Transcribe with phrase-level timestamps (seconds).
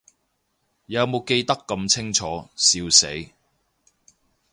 [0.87, 3.29] 有無記得咁清楚，笑死